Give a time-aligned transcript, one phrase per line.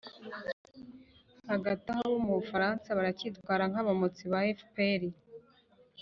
[1.51, 5.01] hagati aho abo mu bufaransa bo baracyitwara nk'abamotsi ba fpr.